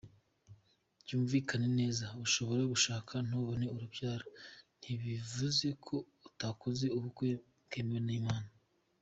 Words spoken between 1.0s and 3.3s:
Byumvikane neza ushobora gushaka